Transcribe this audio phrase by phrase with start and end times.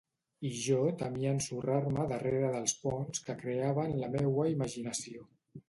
[0.47, 5.31] I jo temia ensorrar-me darrere dels ponts que creava en la meua imaginació.